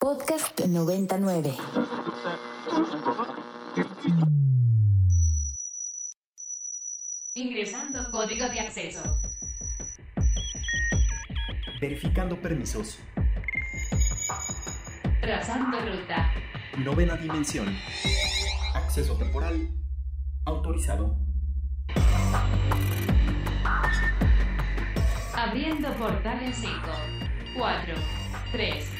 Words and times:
Podcast 0.00 0.58
99. 0.64 1.54
Ingresando 7.34 8.10
código 8.10 8.48
de 8.48 8.60
acceso. 8.60 9.02
Verificando 11.82 12.40
permisos. 12.40 12.98
Trazando 15.20 15.78
ruta. 15.80 16.32
Novena 16.78 17.16
dimensión. 17.16 17.68
Acceso 18.74 19.18
temporal. 19.18 19.68
Autorizado. 20.46 21.14
Abriendo 25.34 25.92
portal 25.98 26.42
en 26.42 26.54
5, 26.54 26.70
4, 27.54 27.94
3, 28.52 28.99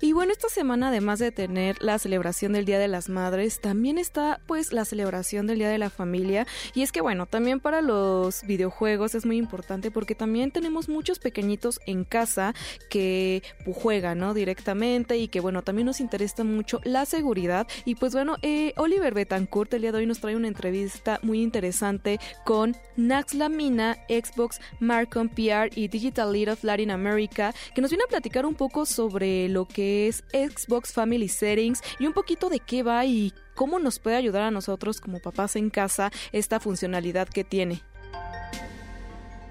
Y 0.00 0.12
bueno, 0.12 0.32
esta 0.32 0.48
semana 0.48 0.88
además 0.88 1.18
de 1.18 1.32
tener 1.32 1.76
la 1.80 1.98
celebración 1.98 2.52
del 2.52 2.64
Día 2.64 2.78
de 2.78 2.86
las 2.86 3.08
Madres, 3.08 3.60
también 3.60 3.98
está 3.98 4.40
pues 4.46 4.72
la 4.72 4.84
celebración 4.84 5.46
del 5.46 5.58
Día 5.58 5.68
de 5.68 5.78
la 5.78 5.90
Familia. 5.90 6.46
Y 6.74 6.82
es 6.82 6.92
que 6.92 7.00
bueno, 7.00 7.26
también 7.26 7.58
para 7.58 7.82
los 7.82 8.42
videojuegos 8.42 9.16
es 9.16 9.26
muy 9.26 9.38
importante 9.38 9.90
porque 9.90 10.14
también 10.14 10.52
tenemos 10.52 10.88
muchos 10.88 11.18
pequeñitos 11.18 11.80
en 11.86 12.04
casa 12.04 12.54
que 12.90 13.42
pues, 13.64 13.76
juegan, 13.76 14.18
¿no? 14.18 14.34
Directamente 14.34 15.18
y 15.18 15.26
que 15.26 15.40
bueno, 15.40 15.62
también 15.62 15.86
nos 15.86 16.00
interesa 16.00 16.44
mucho 16.44 16.80
la 16.84 17.04
seguridad. 17.04 17.66
Y 17.84 17.96
pues 17.96 18.12
bueno, 18.12 18.36
eh, 18.42 18.74
Oliver 18.76 19.14
Betancourt 19.14 19.74
el 19.74 19.82
día 19.82 19.92
de 19.92 19.98
hoy 19.98 20.06
nos 20.06 20.20
trae 20.20 20.36
una 20.36 20.48
entrevista 20.48 21.18
muy 21.22 21.42
interesante 21.42 22.20
con 22.44 22.76
Nax 22.96 23.34
Lamina, 23.34 23.98
Xbox, 24.08 24.60
Marcom 24.78 25.28
PR 25.28 25.70
y 25.74 25.88
Digital 25.88 26.32
Lead 26.32 26.52
of 26.52 26.62
Latin 26.62 26.92
America, 26.92 27.52
que 27.74 27.80
nos 27.80 27.90
viene 27.90 28.04
a 28.04 28.08
platicar 28.08 28.46
un 28.46 28.54
poco 28.54 28.86
sobre 28.86 29.48
lo 29.48 29.66
que 29.66 29.87
es 29.88 30.24
Xbox 30.32 30.92
Family 30.92 31.28
Settings 31.28 31.82
y 31.98 32.06
un 32.06 32.12
poquito 32.12 32.48
de 32.48 32.60
qué 32.60 32.82
va 32.82 33.04
y 33.06 33.32
cómo 33.54 33.78
nos 33.78 33.98
puede 33.98 34.16
ayudar 34.16 34.42
a 34.42 34.50
nosotros 34.50 35.00
como 35.00 35.20
papás 35.20 35.56
en 35.56 35.70
casa 35.70 36.10
esta 36.32 36.60
funcionalidad 36.60 37.28
que 37.28 37.44
tiene. 37.44 37.82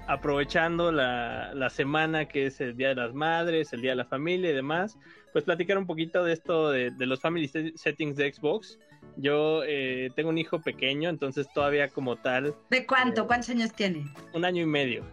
Aprovechando 0.06 0.90
la, 0.90 1.52
la 1.54 1.68
semana 1.68 2.26
que 2.26 2.46
es 2.46 2.60
el 2.62 2.76
Día 2.76 2.88
de 2.88 2.94
las 2.94 3.12
Madres, 3.12 3.72
el 3.74 3.82
Día 3.82 3.90
de 3.90 3.96
la 3.96 4.06
Familia 4.06 4.50
y 4.50 4.54
demás, 4.54 4.96
pues 5.32 5.44
platicar 5.44 5.76
un 5.76 5.86
poquito 5.86 6.24
de 6.24 6.32
esto 6.32 6.70
de, 6.70 6.90
de 6.90 7.06
los 7.06 7.20
Family 7.20 7.48
Settings 7.48 8.16
de 8.16 8.32
Xbox. 8.32 8.78
Yo 9.16 9.62
eh, 9.66 10.08
tengo 10.16 10.30
un 10.30 10.38
hijo 10.38 10.62
pequeño, 10.62 11.10
entonces 11.10 11.46
todavía 11.52 11.88
como 11.88 12.16
tal... 12.16 12.54
¿De 12.70 12.86
cuánto? 12.86 13.26
¿Cuántos 13.26 13.50
años 13.50 13.72
tiene? 13.74 14.04
Un 14.32 14.44
año 14.44 14.62
y 14.62 14.66
medio. 14.66 15.04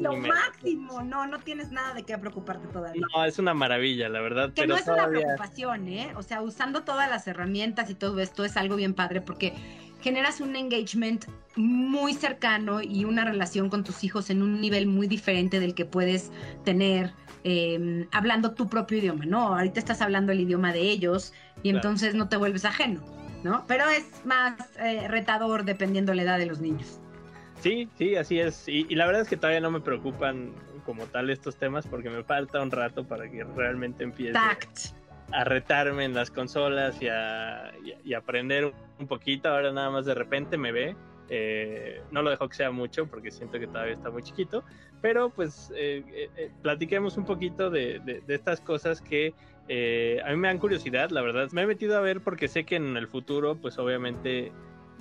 Lo 0.00 0.16
máximo. 0.16 1.02
No, 1.02 1.26
no 1.26 1.38
tienes 1.40 1.70
nada 1.70 1.94
de 1.94 2.02
qué 2.04 2.16
preocuparte 2.18 2.66
todavía. 2.68 3.02
No, 3.14 3.24
es 3.24 3.38
una 3.38 3.54
maravilla, 3.54 4.08
la 4.08 4.20
verdad. 4.20 4.48
que 4.52 4.62
pero 4.62 4.74
no 4.74 4.80
es 4.80 4.86
una 4.88 5.08
preocupación, 5.08 5.88
¿eh? 5.88 6.12
O 6.16 6.22
sea, 6.22 6.42
usando 6.42 6.82
todas 6.84 7.08
las 7.08 7.26
herramientas 7.26 7.90
y 7.90 7.94
todo 7.94 8.20
esto 8.20 8.44
es 8.44 8.56
algo 8.56 8.76
bien 8.76 8.94
padre 8.94 9.20
porque 9.20 9.52
generas 10.00 10.40
un 10.40 10.54
engagement 10.54 11.24
muy 11.56 12.12
cercano 12.14 12.82
y 12.82 13.04
una 13.04 13.24
relación 13.24 13.70
con 13.70 13.84
tus 13.84 14.04
hijos 14.04 14.28
en 14.28 14.42
un 14.42 14.60
nivel 14.60 14.86
muy 14.86 15.06
diferente 15.06 15.60
del 15.60 15.74
que 15.74 15.84
puedes 15.86 16.30
tener 16.64 17.12
eh, 17.44 18.06
hablando 18.12 18.52
tu 18.52 18.68
propio 18.68 18.98
idioma, 18.98 19.24
¿no? 19.26 19.54
Ahorita 19.56 19.78
estás 19.78 20.00
hablando 20.02 20.32
el 20.32 20.40
idioma 20.40 20.72
de 20.72 20.80
ellos 20.80 21.32
y 21.62 21.70
Claro. 21.70 21.76
entonces 21.78 22.14
no 22.14 22.28
te 22.28 22.36
vuelves 22.36 22.64
ajeno, 22.64 23.02
¿no? 23.42 23.64
Pero 23.66 23.88
es 23.88 24.04
más 24.24 24.54
eh, 24.78 25.08
retador 25.08 25.64
dependiendo 25.64 26.12
la 26.14 26.22
edad 26.22 26.38
de 26.38 26.46
los 26.46 26.60
niños. 26.60 27.00
Sí, 27.64 27.88
sí, 27.96 28.14
así 28.14 28.38
es. 28.38 28.68
Y, 28.68 28.84
y 28.90 28.94
la 28.94 29.06
verdad 29.06 29.22
es 29.22 29.28
que 29.28 29.38
todavía 29.38 29.60
no 29.60 29.70
me 29.70 29.80
preocupan 29.80 30.52
como 30.84 31.06
tal 31.06 31.30
estos 31.30 31.56
temas 31.56 31.86
porque 31.86 32.10
me 32.10 32.22
falta 32.22 32.60
un 32.60 32.70
rato 32.70 33.04
para 33.08 33.26
que 33.30 33.42
realmente 33.42 34.04
empiece 34.04 34.34
Tact. 34.34 34.78
a 35.32 35.44
retarme 35.44 36.04
en 36.04 36.12
las 36.12 36.30
consolas 36.30 37.00
y 37.00 37.08
a, 37.08 37.72
y 37.82 38.10
y 38.10 38.12
aprender 38.12 38.70
un 38.98 39.06
poquito. 39.06 39.48
Ahora 39.48 39.72
nada 39.72 39.88
más 39.90 40.04
de 40.04 40.12
repente 40.14 40.58
me 40.58 40.72
ve. 40.72 40.94
Eh, 41.30 42.02
no 42.10 42.20
lo 42.20 42.28
dejo 42.28 42.46
que 42.50 42.54
sea 42.56 42.70
mucho 42.70 43.06
porque 43.06 43.30
siento 43.30 43.58
que 43.58 43.66
todavía 43.66 43.94
está 43.94 44.10
muy 44.10 44.22
chiquito. 44.22 44.62
Pero 45.00 45.30
pues 45.30 45.72
eh, 45.74 46.04
eh, 46.12 46.30
eh, 46.36 46.50
platiquemos 46.60 47.16
un 47.16 47.24
poquito 47.24 47.70
de, 47.70 47.98
de- 48.00 48.20
de 48.20 48.34
estas 48.34 48.60
cosas 48.60 49.00
que 49.00 49.32
eh, 49.68 50.20
a 50.22 50.28
mí 50.32 50.36
me 50.36 50.48
dan 50.48 50.58
curiosidad, 50.58 51.08
la 51.08 51.22
verdad. 51.22 51.48
Me 51.52 51.62
he 51.62 51.66
metido 51.66 51.96
a 51.96 52.00
ver 52.02 52.20
porque 52.20 52.46
sé 52.46 52.64
que 52.64 52.76
en 52.76 52.98
el 52.98 53.08
futuro 53.08 53.56
pues 53.56 53.78
obviamente 53.78 54.52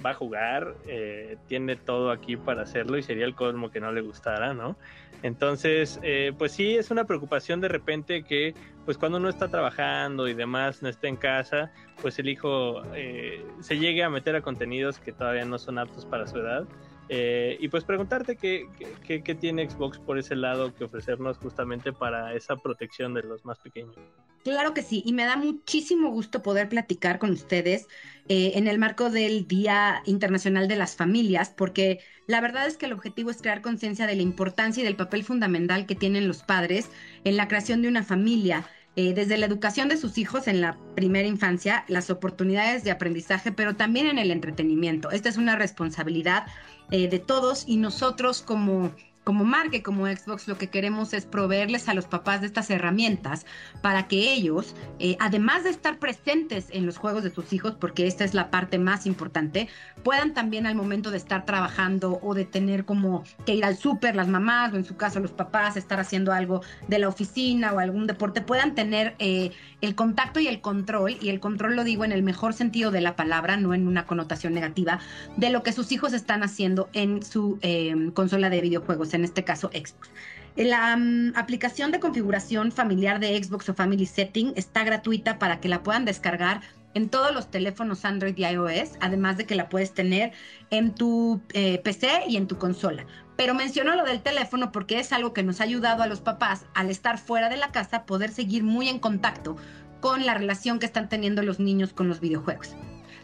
va 0.03 0.11
a 0.11 0.13
jugar, 0.13 0.75
eh, 0.87 1.37
tiene 1.47 1.75
todo 1.75 2.11
aquí 2.11 2.37
para 2.37 2.63
hacerlo 2.63 2.97
y 2.97 3.03
sería 3.03 3.25
el 3.25 3.35
colmo 3.35 3.71
que 3.71 3.79
no 3.79 3.91
le 3.91 4.01
gustara, 4.01 4.53
¿no? 4.53 4.77
Entonces, 5.21 5.99
eh, 6.03 6.33
pues 6.37 6.51
sí, 6.51 6.75
es 6.75 6.91
una 6.91 7.05
preocupación 7.05 7.61
de 7.61 7.69
repente 7.69 8.23
que, 8.23 8.53
pues 8.85 8.97
cuando 8.97 9.17
uno 9.17 9.29
está 9.29 9.47
trabajando 9.47 10.27
y 10.27 10.33
demás, 10.33 10.81
no 10.81 10.89
está 10.89 11.07
en 11.07 11.15
casa, 11.15 11.71
pues 12.01 12.19
el 12.19 12.27
hijo 12.27 12.83
eh, 12.93 13.45
se 13.61 13.77
llegue 13.77 14.03
a 14.03 14.09
meter 14.09 14.35
a 14.35 14.41
contenidos 14.41 14.99
que 14.99 15.13
todavía 15.13 15.45
no 15.45 15.57
son 15.57 15.79
aptos 15.79 16.05
para 16.05 16.27
su 16.27 16.39
edad. 16.39 16.65
Eh, 17.09 17.57
y 17.59 17.67
pues 17.67 17.83
preguntarte 17.83 18.37
qué, 18.37 18.67
qué- 19.05 19.21
qué- 19.23 19.35
tiene 19.35 19.69
Xbox 19.69 19.99
por 19.99 20.17
ese 20.17 20.35
lado 20.35 20.73
que 20.73 20.85
ofrecernos 20.85 21.37
justamente 21.37 21.91
para 21.91 22.33
esa 22.33 22.55
protección 22.55 23.13
de 23.13 23.23
los 23.23 23.43
más 23.45 23.59
pequeños. 23.59 23.95
Claro 24.43 24.73
que 24.73 24.81
sí, 24.81 25.01
y 25.05 25.13
me 25.13 25.23
da 25.25 25.37
muchísimo 25.37 26.09
gusto 26.09 26.41
poder 26.41 26.67
platicar 26.67 27.17
con 27.17 27.31
ustedes 27.31 27.87
eh, 28.27 28.51
en 28.55 28.67
el 28.67 28.77
marco 28.77 29.09
del 29.09 29.47
Día 29.47 30.01
Internacional 30.05 30.67
de 30.67 30.75
las 30.75 30.97
Familias, 30.97 31.49
porque 31.55 31.99
la 32.27 32.41
verdad 32.41 32.67
es 32.67 32.75
que 32.77 32.85
el 32.87 32.93
objetivo 32.93 33.29
es 33.31 33.41
crear 33.41 33.61
conciencia 33.61 34.05
de 34.05 34.15
la 34.17 34.21
importancia 34.21 34.81
y 34.81 34.85
del 34.85 34.97
papel 34.97 35.23
fundamental 35.23 35.85
que 35.85 35.95
tienen 35.95 36.27
los 36.27 36.43
padres 36.43 36.89
en 37.23 37.37
la 37.37 37.47
creación 37.47 37.81
de 37.81 37.87
una 37.87 38.03
familia. 38.03 38.65
Eh, 38.95 39.13
desde 39.13 39.37
la 39.37 39.47
educación 39.47 39.89
de 39.89 39.97
sus 39.97 40.19
hijos 40.19 40.47
en 40.47 40.61
la 40.61 40.77
primera 40.95 41.27
infancia, 41.27 41.83
las 41.87 42.11
oportunidades 42.11 42.83
de 42.83 42.91
aprendizaje, 42.91 43.51
pero 43.51 43.75
también 43.75 44.05
en 44.07 44.19
el 44.19 44.29
entretenimiento. 44.29 45.09
Esta 45.09 45.29
es 45.29 45.37
una 45.37 45.55
responsabilidad 45.55 46.45
eh, 46.91 47.07
de 47.07 47.17
todos 47.17 47.63
y 47.67 47.77
nosotros 47.77 48.43
como, 48.43 48.91
como 49.23 49.45
marca 49.45 49.77
y 49.77 49.81
como 49.81 50.05
Xbox 50.05 50.47
lo 50.47 50.57
que 50.57 50.69
queremos 50.69 51.13
es 51.13 51.25
proveerles 51.25 51.87
a 51.87 51.93
los 51.93 52.05
papás 52.05 52.41
de 52.41 52.47
estas 52.47 52.69
herramientas 52.69 53.45
para 53.81 54.07
que 54.07 54.33
ellos, 54.33 54.75
eh, 54.99 55.15
además 55.19 55.63
de 55.63 55.69
estar 55.69 55.97
presentes 55.97 56.67
en 56.71 56.85
los 56.85 56.97
juegos 56.97 57.23
de 57.23 57.29
sus 57.29 57.53
hijos, 57.53 57.75
porque 57.79 58.07
esta 58.07 58.23
es 58.23 58.33
la 58.33 58.51
parte 58.51 58.77
más 58.79 59.05
importante, 59.05 59.69
puedan 60.03 60.33
también 60.33 60.65
al 60.65 60.75
momento 60.75 61.11
de 61.11 61.17
estar 61.17 61.45
trabajando 61.45 62.19
o 62.21 62.33
de 62.33 62.45
tener 62.45 62.85
como 62.85 63.23
que 63.45 63.55
ir 63.55 63.65
al 63.65 63.77
súper 63.77 64.15
las 64.15 64.27
mamás 64.27 64.73
o 64.73 64.77
en 64.77 64.85
su 64.85 64.95
caso 64.95 65.19
los 65.19 65.31
papás, 65.31 65.77
estar 65.77 65.99
haciendo 65.99 66.33
algo 66.33 66.61
de 66.87 66.99
la 66.99 67.07
oficina 67.07 67.71
o 67.73 67.79
algún 67.79 68.07
deporte, 68.07 68.41
puedan 68.41 68.75
tener 68.75 69.15
eh, 69.19 69.51
el 69.81 69.95
contacto 69.95 70.39
y 70.39 70.47
el 70.47 70.61
control, 70.61 71.17
y 71.21 71.29
el 71.29 71.39
control 71.39 71.75
lo 71.75 71.83
digo 71.83 72.05
en 72.05 72.11
el 72.11 72.23
mejor 72.23 72.53
sentido 72.53 72.91
de 72.91 73.01
la 73.01 73.15
palabra, 73.15 73.57
no 73.57 73.73
en 73.73 73.87
una 73.87 74.05
connotación 74.05 74.53
negativa, 74.53 74.99
de 75.37 75.49
lo 75.49 75.63
que 75.63 75.71
sus 75.71 75.91
hijos 75.91 76.13
están 76.13 76.43
haciendo 76.43 76.89
en 76.93 77.23
su 77.23 77.59
eh, 77.61 78.11
consola 78.13 78.49
de 78.49 78.61
videojuegos, 78.61 79.12
en 79.13 79.23
este 79.23 79.43
caso 79.43 79.69
Xbox. 79.69 80.09
La 80.55 80.95
mm, 80.95 81.33
aplicación 81.35 81.91
de 81.91 81.99
configuración 81.99 82.71
familiar 82.71 83.19
de 83.19 83.41
Xbox 83.41 83.69
o 83.69 83.73
Family 83.73 84.05
Setting 84.05 84.53
está 84.55 84.83
gratuita 84.83 85.39
para 85.39 85.59
que 85.59 85.67
la 85.67 85.81
puedan 85.81 86.05
descargar 86.05 86.61
en 86.93 87.09
todos 87.09 87.33
los 87.33 87.49
teléfonos 87.49 88.05
Android 88.05 88.37
y 88.37 88.45
iOS, 88.45 88.91
además 88.99 89.37
de 89.37 89.45
que 89.45 89.55
la 89.55 89.69
puedes 89.69 89.93
tener 89.93 90.31
en 90.69 90.93
tu 90.93 91.41
eh, 91.53 91.79
PC 91.79 92.25
y 92.27 92.37
en 92.37 92.47
tu 92.47 92.57
consola. 92.57 93.05
Pero 93.35 93.55
menciono 93.55 93.95
lo 93.95 94.03
del 94.03 94.21
teléfono 94.21 94.71
porque 94.71 94.99
es 94.99 95.11
algo 95.11 95.33
que 95.33 95.41
nos 95.41 95.59
ha 95.59 95.63
ayudado 95.63 96.03
a 96.03 96.07
los 96.07 96.21
papás 96.21 96.65
al 96.75 96.91
estar 96.91 97.17
fuera 97.17 97.49
de 97.49 97.57
la 97.57 97.71
casa 97.71 98.05
poder 98.05 98.31
seguir 98.31 98.63
muy 98.63 98.89
en 98.89 98.99
contacto 98.99 99.57
con 100.01 100.25
la 100.25 100.35
relación 100.35 100.79
que 100.79 100.85
están 100.85 101.09
teniendo 101.09 101.41
los 101.41 101.59
niños 101.59 101.93
con 101.93 102.07
los 102.07 102.19
videojuegos. 102.19 102.75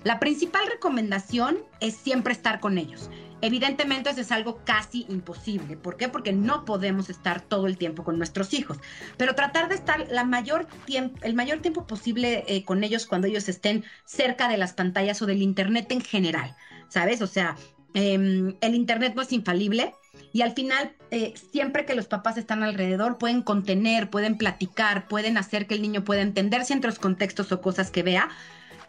La 0.04 0.19
principal 0.19 0.66
recomendación 0.66 1.60
es 1.81 1.96
siempre 1.96 2.34
estar 2.34 2.60
con 2.60 2.78
ellos. 2.78 3.10
Evidentemente 3.42 4.10
eso 4.10 4.22
es 4.22 4.32
algo 4.32 4.62
casi 4.66 5.06
imposible. 5.10 5.78
¿Por 5.78 5.98
qué? 5.98 6.10
Porque 6.10 6.34
no 6.34 6.66
podemos 6.66 7.10
estar 7.10 7.42
todo 7.42 7.68
el 7.68 7.78
tiempo 7.78 8.04
con 8.04 8.18
nuestros 8.18 8.54
hijos. 8.54 8.78
Pero 9.18 9.36
tratar 9.36 9.70
de 9.70 9.76
estar 9.76 10.08
el 10.10 11.34
mayor 11.34 11.60
tiempo 11.62 11.88
posible 11.88 12.44
eh, 12.48 12.64
con 12.64 12.84
ellos 12.84 13.06
cuando 13.06 13.28
ellos 13.28 13.48
estén 13.48 13.86
cerca 14.06 14.48
de 14.48 14.58
las 14.58 14.74
pantallas 14.74 15.22
o 15.22 15.26
del 15.26 15.42
Internet 15.42 15.92
en 15.92 16.02
general. 16.02 16.56
¿Sabes? 16.90 17.22
O 17.22 17.28
sea, 17.28 17.56
eh, 17.94 18.56
el 18.62 18.76
Internet 18.76 19.14
no 19.16 19.22
es 19.22 19.32
infalible. 19.32 19.94
Y 20.34 20.42
al 20.42 20.52
final, 20.54 20.96
eh, 21.12 21.34
siempre 21.52 21.86
que 21.86 21.96
los 21.96 22.08
papás 22.08 22.38
están 22.38 22.64
alrededor, 22.64 23.18
pueden 23.18 23.42
contener, 23.42 24.10
pueden 24.10 24.38
platicar, 24.38 25.08
pueden 25.08 25.38
hacer 25.38 25.66
que 25.66 25.76
el 25.76 25.82
niño 25.82 26.04
pueda 26.04 26.22
entender 26.22 26.66
ciertos 26.66 27.00
contextos 27.00 27.52
o 27.52 27.62
cosas 27.62 27.90
que 27.90 28.04
vea, 28.04 28.30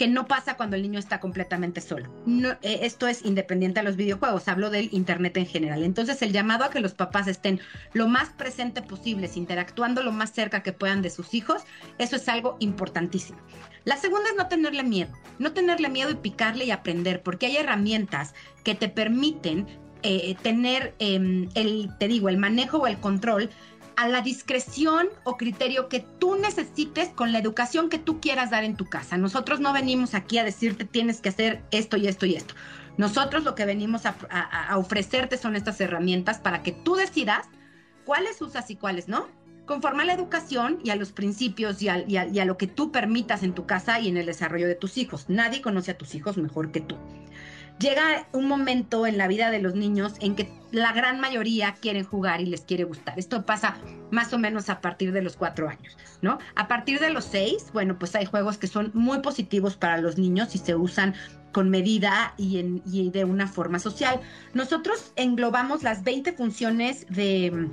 que 0.00 0.08
no 0.08 0.26
pasa 0.26 0.56
cuando 0.56 0.76
el 0.76 0.82
niño 0.82 0.98
está 0.98 1.20
completamente 1.20 1.82
solo. 1.82 2.10
Eh, 2.62 2.78
esto 2.84 3.06
es 3.06 3.22
independiente 3.22 3.80
a 3.80 3.82
los 3.82 3.96
videojuegos, 3.96 4.48
hablo 4.48 4.70
del 4.70 4.88
Internet 4.92 5.36
en 5.36 5.44
general. 5.44 5.82
Entonces 5.82 6.22
el 6.22 6.32
llamado 6.32 6.64
a 6.64 6.70
que 6.70 6.80
los 6.80 6.94
papás 6.94 7.28
estén 7.28 7.60
lo 7.92 8.08
más 8.08 8.30
presente 8.30 8.80
posibles, 8.80 9.36
interactuando 9.36 10.02
lo 10.02 10.10
más 10.10 10.32
cerca 10.32 10.62
que 10.62 10.72
puedan 10.72 11.02
de 11.02 11.10
sus 11.10 11.34
hijos, 11.34 11.64
eso 11.98 12.16
es 12.16 12.26
algo 12.30 12.56
importantísimo. 12.60 13.38
La 13.84 13.98
segunda 13.98 14.30
es 14.30 14.36
no 14.38 14.48
tenerle 14.48 14.84
miedo, 14.84 15.12
no 15.38 15.52
tenerle 15.52 15.90
miedo 15.90 16.10
y 16.10 16.14
picarle 16.14 16.64
y 16.64 16.70
aprender, 16.70 17.22
porque 17.22 17.44
hay 17.44 17.58
herramientas 17.58 18.32
que 18.64 18.74
te 18.74 18.88
permiten 18.88 19.66
eh, 20.02 20.34
tener 20.40 20.94
em, 20.98 21.50
el, 21.54 21.90
te 21.98 22.08
digo, 22.08 22.30
el 22.30 22.38
manejo 22.38 22.78
o 22.78 22.86
el 22.86 22.96
control 23.00 23.50
a 24.00 24.08
la 24.08 24.22
discreción 24.22 25.10
o 25.24 25.36
criterio 25.36 25.90
que 25.90 26.00
tú 26.00 26.34
necesites 26.34 27.10
con 27.10 27.32
la 27.32 27.38
educación 27.38 27.90
que 27.90 27.98
tú 27.98 28.18
quieras 28.18 28.50
dar 28.50 28.64
en 28.64 28.74
tu 28.74 28.86
casa. 28.86 29.18
Nosotros 29.18 29.60
no 29.60 29.74
venimos 29.74 30.14
aquí 30.14 30.38
a 30.38 30.44
decirte 30.44 30.86
tienes 30.86 31.20
que 31.20 31.28
hacer 31.28 31.62
esto 31.70 31.98
y 31.98 32.08
esto 32.08 32.24
y 32.24 32.34
esto. 32.34 32.54
Nosotros 32.96 33.44
lo 33.44 33.54
que 33.54 33.66
venimos 33.66 34.06
a, 34.06 34.78
ofrecerte 34.78 35.36
son 35.36 35.54
estas 35.54 35.78
herramientas 35.82 36.38
para 36.38 36.62
que 36.62 36.72
tú 36.72 36.94
decidas 36.94 37.46
cuáles 38.06 38.40
usas 38.40 38.70
y 38.70 38.76
cuáles 38.76 39.06
no, 39.06 39.28
conforme 39.66 40.04
a 40.04 40.06
la 40.06 40.14
educación 40.14 40.78
y 40.82 40.88
a 40.88 40.96
los 40.96 41.12
principios 41.12 41.82
y 41.82 41.90
a, 41.90 41.98
y 41.98 42.38
a 42.38 42.44
lo 42.46 42.56
que 42.56 42.68
tú 42.68 42.92
permitas 42.92 43.42
en 43.42 43.52
tu 43.52 43.66
casa 43.66 44.00
y 44.00 44.08
en 44.08 44.16
el 44.16 44.24
desarrollo 44.24 44.66
de 44.66 44.76
tus 44.76 44.96
hijos. 44.96 45.26
Nadie 45.28 45.60
conoce 45.60 45.90
a 45.90 45.98
tus 45.98 46.14
hijos 46.14 46.38
mejor 46.38 46.72
que 46.72 46.80
tú 46.80 46.96
llega 47.80 48.26
un 48.32 48.46
momento 48.46 49.06
en 49.06 49.18
la 49.18 49.26
vida 49.26 49.50
de 49.50 49.58
los 49.58 49.74
niños 49.74 50.14
en 50.20 50.36
que 50.36 50.48
la 50.70 50.92
gran 50.92 51.18
mayoría 51.18 51.74
quieren 51.80 52.04
jugar 52.04 52.40
y 52.40 52.46
les 52.46 52.60
quiere 52.60 52.84
gustar. 52.84 53.18
Esto 53.18 53.44
pasa 53.44 53.76
más 54.10 54.32
o 54.32 54.38
menos 54.38 54.68
a 54.68 54.80
partir 54.80 55.12
de 55.12 55.22
los 55.22 55.36
cuatro 55.36 55.68
años, 55.68 55.96
¿no? 56.20 56.38
A 56.54 56.68
partir 56.68 57.00
de 57.00 57.10
los 57.10 57.24
seis, 57.24 57.66
bueno, 57.72 57.98
pues 57.98 58.14
hay 58.14 58.26
juegos 58.26 58.58
que 58.58 58.66
son 58.66 58.90
muy 58.94 59.20
positivos 59.20 59.76
para 59.76 59.98
los 59.98 60.18
niños 60.18 60.54
y 60.54 60.58
se 60.58 60.74
usan 60.74 61.14
con 61.52 61.70
medida 61.70 62.34
y, 62.36 62.82
y 62.86 63.10
de 63.10 63.24
una 63.24 63.48
forma 63.48 63.78
social. 63.78 64.20
Nosotros 64.54 65.12
englobamos 65.16 65.82
las 65.82 66.04
20 66.04 66.34
funciones 66.34 67.06
de 67.08 67.68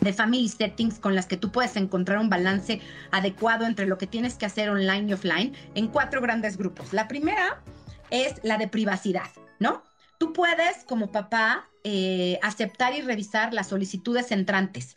de 0.00 0.12
family 0.12 0.48
settings 0.48 0.98
con 0.98 1.14
las 1.14 1.26
que 1.26 1.38
tú 1.38 1.50
puedes 1.50 1.74
encontrar 1.74 2.18
un 2.18 2.28
balance 2.28 2.82
adecuado 3.10 3.64
entre 3.64 3.86
lo 3.86 3.96
que 3.96 4.06
tienes 4.06 4.34
que 4.34 4.44
hacer 4.44 4.68
online 4.68 5.08
y 5.08 5.12
offline 5.14 5.54
en 5.74 5.88
cuatro 5.88 6.20
grandes 6.20 6.58
grupos. 6.58 6.92
La 6.92 7.08
primera 7.08 7.62
es 8.10 8.34
la 8.42 8.58
de 8.58 8.68
privacidad, 8.68 9.30
¿no? 9.58 9.82
Tú 10.18 10.32
puedes, 10.32 10.84
como 10.84 11.12
papá, 11.12 11.68
eh, 11.84 12.38
aceptar 12.42 12.94
y 12.94 13.02
revisar 13.02 13.52
las 13.52 13.68
solicitudes 13.68 14.32
entrantes. 14.32 14.96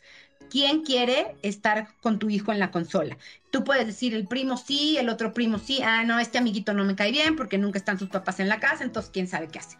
¿Quién 0.50 0.82
quiere 0.82 1.36
estar 1.42 1.88
con 2.00 2.18
tu 2.18 2.28
hijo 2.30 2.52
en 2.52 2.58
la 2.58 2.70
consola? 2.70 3.16
Tú 3.50 3.62
puedes 3.62 3.86
decir 3.86 4.14
el 4.14 4.26
primo 4.26 4.56
sí, 4.56 4.96
el 4.98 5.08
otro 5.08 5.32
primo 5.32 5.58
sí. 5.58 5.80
Ah, 5.84 6.02
no, 6.04 6.18
este 6.18 6.38
amiguito 6.38 6.72
no 6.72 6.84
me 6.84 6.96
cae 6.96 7.12
bien 7.12 7.36
porque 7.36 7.58
nunca 7.58 7.78
están 7.78 7.98
sus 7.98 8.08
papás 8.08 8.40
en 8.40 8.48
la 8.48 8.58
casa, 8.58 8.82
entonces 8.82 9.10
quién 9.12 9.28
sabe 9.28 9.48
qué 9.48 9.60
hace. 9.60 9.76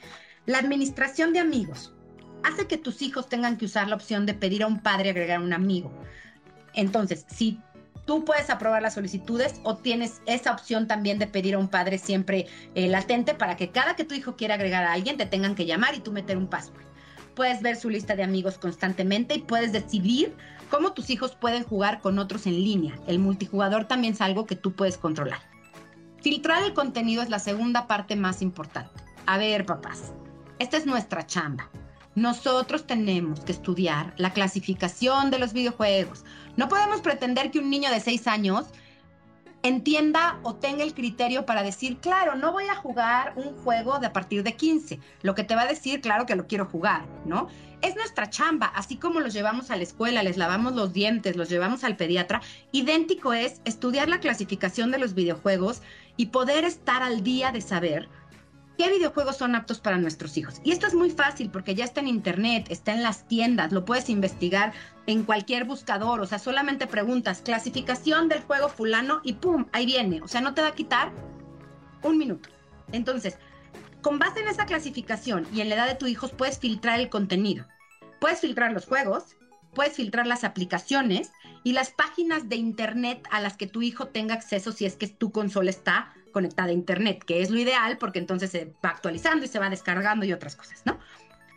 La 0.46 0.58
administración 0.58 1.32
de 1.32 1.40
amigos 1.40 1.92
hace 2.44 2.66
que 2.66 2.78
tus 2.78 3.02
hijos 3.02 3.28
tengan 3.28 3.56
que 3.56 3.64
usar 3.64 3.88
la 3.88 3.96
opción 3.96 4.26
de 4.26 4.34
pedir 4.34 4.62
a 4.62 4.66
un 4.66 4.80
padre 4.80 5.10
agregar 5.10 5.40
un 5.40 5.52
amigo. 5.52 5.92
Entonces, 6.74 7.26
si 7.28 7.58
tú 8.10 8.24
puedes 8.24 8.50
aprobar 8.50 8.82
las 8.82 8.94
solicitudes 8.94 9.60
o 9.62 9.76
tienes 9.76 10.20
esa 10.26 10.50
opción 10.50 10.88
también 10.88 11.20
de 11.20 11.28
pedir 11.28 11.54
a 11.54 11.58
un 11.58 11.68
padre 11.68 11.96
siempre 11.96 12.48
eh, 12.74 12.88
latente 12.88 13.34
para 13.34 13.56
que 13.56 13.70
cada 13.70 13.94
que 13.94 14.02
tu 14.02 14.16
hijo 14.16 14.34
quiera 14.34 14.54
agregar 14.54 14.82
a 14.82 14.94
alguien 14.94 15.16
te 15.16 15.26
tengan 15.26 15.54
que 15.54 15.64
llamar 15.64 15.94
y 15.94 16.00
tú 16.00 16.10
meter 16.10 16.36
un 16.36 16.48
password. 16.48 16.82
Puedes 17.36 17.62
ver 17.62 17.76
su 17.76 17.88
lista 17.88 18.16
de 18.16 18.24
amigos 18.24 18.58
constantemente 18.58 19.36
y 19.36 19.42
puedes 19.42 19.70
decidir 19.70 20.34
cómo 20.72 20.92
tus 20.92 21.08
hijos 21.08 21.36
pueden 21.36 21.62
jugar 21.62 22.00
con 22.00 22.18
otros 22.18 22.48
en 22.48 22.54
línea. 22.54 22.98
El 23.06 23.20
multijugador 23.20 23.84
también 23.84 24.14
es 24.14 24.20
algo 24.20 24.44
que 24.44 24.56
tú 24.56 24.72
puedes 24.72 24.98
controlar. 24.98 25.38
Filtrar 26.20 26.64
el 26.64 26.74
contenido 26.74 27.22
es 27.22 27.30
la 27.30 27.38
segunda 27.38 27.86
parte 27.86 28.16
más 28.16 28.42
importante. 28.42 28.90
A 29.26 29.38
ver, 29.38 29.64
papás, 29.64 30.12
esta 30.58 30.76
es 30.76 30.84
nuestra 30.84 31.28
chamba. 31.28 31.70
Nosotros 32.20 32.86
tenemos 32.86 33.40
que 33.40 33.52
estudiar 33.52 34.12
la 34.18 34.34
clasificación 34.34 35.30
de 35.30 35.38
los 35.38 35.54
videojuegos, 35.54 36.26
no 36.54 36.68
podemos 36.68 37.00
pretender 37.00 37.50
que 37.50 37.60
un 37.60 37.70
niño 37.70 37.90
de 37.90 37.98
6 37.98 38.26
años 38.26 38.66
entienda 39.62 40.38
o 40.42 40.54
tenga 40.54 40.84
el 40.84 40.92
criterio 40.92 41.46
para 41.46 41.62
decir, 41.62 41.96
claro, 41.96 42.34
no 42.34 42.52
voy 42.52 42.64
a 42.64 42.74
jugar 42.74 43.32
un 43.36 43.56
juego 43.62 43.98
de 44.00 44.08
a 44.08 44.12
partir 44.12 44.42
de 44.42 44.54
15. 44.54 45.00
Lo 45.22 45.34
que 45.34 45.44
te 45.44 45.54
va 45.54 45.62
a 45.62 45.66
decir, 45.66 46.02
claro 46.02 46.26
que 46.26 46.36
lo 46.36 46.46
quiero 46.46 46.66
jugar, 46.66 47.06
¿no? 47.24 47.48
Es 47.80 47.96
nuestra 47.96 48.28
chamba, 48.28 48.66
así 48.66 48.96
como 48.96 49.20
los 49.20 49.32
llevamos 49.32 49.70
a 49.70 49.76
la 49.76 49.82
escuela, 49.82 50.22
les 50.22 50.36
lavamos 50.36 50.74
los 50.74 50.92
dientes, 50.92 51.36
los 51.36 51.48
llevamos 51.48 51.84
al 51.84 51.96
pediatra, 51.96 52.42
idéntico 52.70 53.32
es 53.32 53.62
estudiar 53.64 54.10
la 54.10 54.20
clasificación 54.20 54.90
de 54.90 54.98
los 54.98 55.14
videojuegos 55.14 55.80
y 56.18 56.26
poder 56.26 56.64
estar 56.64 57.02
al 57.02 57.22
día 57.22 57.50
de 57.50 57.62
saber 57.62 58.10
¿Qué 58.80 58.88
videojuegos 58.88 59.36
son 59.36 59.54
aptos 59.56 59.78
para 59.78 59.98
nuestros 59.98 60.38
hijos? 60.38 60.62
Y 60.64 60.72
esto 60.72 60.86
es 60.86 60.94
muy 60.94 61.10
fácil 61.10 61.50
porque 61.50 61.74
ya 61.74 61.84
está 61.84 62.00
en 62.00 62.08
internet, 62.08 62.68
está 62.70 62.94
en 62.94 63.02
las 63.02 63.28
tiendas, 63.28 63.72
lo 63.72 63.84
puedes 63.84 64.08
investigar 64.08 64.72
en 65.06 65.24
cualquier 65.24 65.66
buscador, 65.66 66.22
o 66.22 66.24
sea, 66.24 66.38
solamente 66.38 66.86
preguntas 66.86 67.42
clasificación 67.42 68.30
del 68.30 68.40
juego 68.40 68.70
fulano 68.70 69.20
y 69.22 69.34
¡pum! 69.34 69.66
Ahí 69.72 69.84
viene, 69.84 70.22
o 70.22 70.28
sea, 70.28 70.40
no 70.40 70.54
te 70.54 70.62
va 70.62 70.68
a 70.68 70.74
quitar 70.74 71.12
un 72.02 72.16
minuto. 72.16 72.48
Entonces, 72.90 73.36
con 74.00 74.18
base 74.18 74.40
en 74.40 74.48
esa 74.48 74.64
clasificación 74.64 75.46
y 75.52 75.60
en 75.60 75.68
la 75.68 75.74
edad 75.74 75.86
de 75.86 75.96
tu 75.96 76.06
hijo, 76.06 76.28
puedes 76.28 76.58
filtrar 76.58 77.00
el 77.00 77.10
contenido. 77.10 77.66
Puedes 78.18 78.40
filtrar 78.40 78.72
los 78.72 78.86
juegos, 78.86 79.36
puedes 79.74 79.92
filtrar 79.92 80.26
las 80.26 80.42
aplicaciones 80.42 81.32
y 81.64 81.74
las 81.74 81.90
páginas 81.90 82.48
de 82.48 82.56
internet 82.56 83.28
a 83.30 83.42
las 83.42 83.58
que 83.58 83.66
tu 83.66 83.82
hijo 83.82 84.08
tenga 84.08 84.32
acceso 84.32 84.72
si 84.72 84.86
es 84.86 84.96
que 84.96 85.06
tu 85.06 85.32
consola 85.32 85.68
está 85.68 86.14
conectada 86.30 86.68
a 86.68 86.72
Internet, 86.72 87.24
que 87.24 87.42
es 87.42 87.50
lo 87.50 87.58
ideal 87.58 87.98
porque 87.98 88.18
entonces 88.18 88.50
se 88.50 88.72
va 88.84 88.90
actualizando 88.90 89.44
y 89.44 89.48
se 89.48 89.58
va 89.58 89.70
descargando 89.70 90.24
y 90.24 90.32
otras 90.32 90.56
cosas, 90.56 90.82
¿no? 90.84 90.98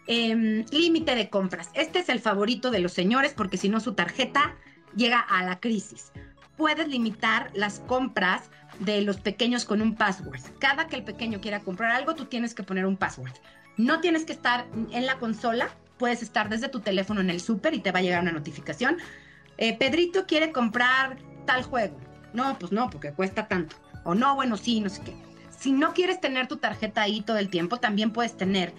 Em, 0.07 0.65
límite 0.71 1.15
de 1.15 1.29
compras. 1.29 1.69
Este 1.73 1.99
es 1.99 2.09
el 2.09 2.19
favorito 2.19 2.71
de 2.71 2.79
los 2.79 2.91
señores 2.91 3.33
porque 3.33 3.57
si 3.57 3.69
no 3.69 3.79
su 3.79 3.93
tarjeta 3.93 4.55
llega 4.95 5.19
a 5.19 5.43
la 5.43 5.59
crisis. 5.59 6.11
Puedes 6.57 6.87
limitar 6.87 7.49
las 7.53 7.79
compras 7.79 8.49
de 8.79 9.01
los 9.01 9.17
pequeños 9.17 9.65
con 9.65 9.81
un 9.81 9.95
password. 9.95 10.41
Cada 10.59 10.87
que 10.87 10.97
el 10.97 11.03
pequeño 11.03 11.39
quiera 11.41 11.61
comprar 11.61 11.91
algo, 11.91 12.15
tú 12.15 12.25
tienes 12.25 12.53
que 12.53 12.63
poner 12.63 12.85
un 12.85 12.97
password. 12.97 13.31
No 13.77 14.01
tienes 14.01 14.25
que 14.25 14.33
estar 14.33 14.67
en 14.91 15.05
la 15.05 15.17
consola, 15.17 15.69
puedes 15.97 16.21
estar 16.21 16.49
desde 16.49 16.69
tu 16.69 16.81
teléfono 16.81 17.21
en 17.21 17.29
el 17.29 17.39
súper 17.39 17.73
y 17.73 17.79
te 17.79 17.91
va 17.91 17.99
a 17.99 18.01
llegar 18.01 18.21
una 18.21 18.31
notificación. 18.31 18.97
Eh, 19.57 19.77
Pedrito 19.77 20.25
quiere 20.27 20.51
comprar 20.51 21.17
tal 21.45 21.63
juego. 21.63 21.97
No, 22.33 22.57
pues 22.59 22.71
no, 22.71 22.89
porque 22.89 23.13
cuesta 23.13 23.47
tanto 23.47 23.75
o 24.03 24.15
no, 24.15 24.35
bueno, 24.35 24.57
sí, 24.57 24.79
no 24.79 24.89
sé 24.89 25.01
qué. 25.03 25.15
Si 25.57 25.71
no 25.71 25.93
quieres 25.93 26.19
tener 26.19 26.47
tu 26.47 26.57
tarjeta 26.57 27.01
ahí 27.01 27.21
todo 27.21 27.37
el 27.37 27.49
tiempo, 27.49 27.77
también 27.77 28.11
puedes 28.11 28.35
tener 28.35 28.73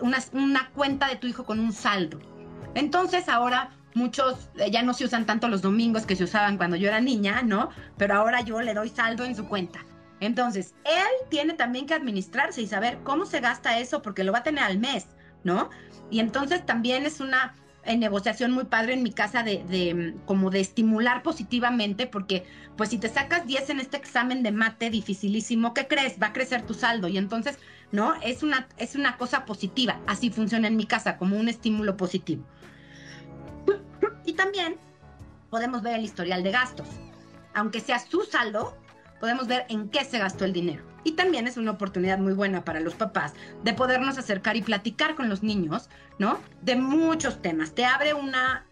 una, 0.00 0.18
una 0.32 0.70
cuenta 0.70 1.08
de 1.08 1.16
tu 1.16 1.26
hijo 1.26 1.44
con 1.44 1.58
un 1.58 1.72
saldo. 1.72 2.20
Entonces 2.74 3.28
ahora 3.28 3.70
muchos 3.94 4.48
eh, 4.56 4.70
ya 4.70 4.82
no 4.82 4.94
se 4.94 5.04
usan 5.04 5.26
tanto 5.26 5.48
los 5.48 5.62
domingos 5.62 6.06
que 6.06 6.16
se 6.16 6.24
usaban 6.24 6.56
cuando 6.56 6.76
yo 6.76 6.88
era 6.88 7.00
niña, 7.00 7.42
¿no? 7.42 7.70
Pero 7.96 8.14
ahora 8.14 8.40
yo 8.40 8.60
le 8.62 8.74
doy 8.74 8.88
saldo 8.88 9.24
en 9.24 9.34
su 9.34 9.48
cuenta. 9.48 9.84
Entonces, 10.20 10.74
él 10.84 11.28
tiene 11.28 11.54
también 11.54 11.86
que 11.86 11.94
administrarse 11.94 12.62
y 12.62 12.66
saber 12.66 12.98
cómo 13.04 13.24
se 13.24 13.40
gasta 13.40 13.78
eso 13.78 14.02
porque 14.02 14.24
lo 14.24 14.32
va 14.32 14.38
a 14.38 14.42
tener 14.42 14.64
al 14.64 14.78
mes, 14.78 15.06
¿no? 15.44 15.70
Y 16.10 16.20
entonces 16.20 16.64
también 16.66 17.06
es 17.06 17.20
una 17.20 17.54
en 17.88 18.00
negociación 18.00 18.52
muy 18.52 18.64
padre 18.64 18.92
en 18.92 19.02
mi 19.02 19.12
casa 19.12 19.42
de, 19.42 19.64
de, 19.64 20.14
como 20.26 20.50
de 20.50 20.60
estimular 20.60 21.22
positivamente, 21.22 22.06
porque 22.06 22.44
pues 22.76 22.90
si 22.90 22.98
te 22.98 23.08
sacas 23.08 23.46
10 23.46 23.70
en 23.70 23.80
este 23.80 23.96
examen 23.96 24.42
de 24.42 24.52
mate 24.52 24.90
dificilísimo, 24.90 25.74
¿qué 25.74 25.88
crees? 25.88 26.16
Va 26.22 26.28
a 26.28 26.32
crecer 26.32 26.62
tu 26.62 26.74
saldo 26.74 27.08
y 27.08 27.18
entonces, 27.18 27.58
¿no? 27.90 28.14
Es 28.22 28.42
una, 28.42 28.68
es 28.76 28.94
una 28.94 29.16
cosa 29.16 29.44
positiva, 29.46 30.00
así 30.06 30.30
funciona 30.30 30.68
en 30.68 30.76
mi 30.76 30.86
casa, 30.86 31.16
como 31.16 31.36
un 31.36 31.48
estímulo 31.48 31.96
positivo. 31.96 32.44
Y 34.24 34.34
también 34.34 34.76
podemos 35.50 35.82
ver 35.82 35.96
el 35.96 36.04
historial 36.04 36.42
de 36.42 36.52
gastos. 36.52 36.86
Aunque 37.54 37.80
sea 37.80 37.98
su 37.98 38.22
saldo, 38.22 38.76
podemos 39.18 39.48
ver 39.48 39.64
en 39.70 39.88
qué 39.88 40.04
se 40.04 40.18
gastó 40.18 40.44
el 40.44 40.52
dinero. 40.52 40.84
Y 41.08 41.12
también 41.12 41.46
es 41.46 41.56
una 41.56 41.70
oportunidad 41.70 42.18
muy 42.18 42.34
buena 42.34 42.66
para 42.66 42.80
los 42.80 42.94
papás 42.94 43.32
de 43.64 43.72
podernos 43.72 44.18
acercar 44.18 44.58
y 44.58 44.62
platicar 44.62 45.14
con 45.14 45.30
los 45.30 45.42
niños, 45.42 45.88
¿no? 46.18 46.38
De 46.60 46.76
muchos 46.76 47.40
temas. 47.40 47.74
Te 47.74 47.86
abre 47.86 48.12
una 48.12 48.66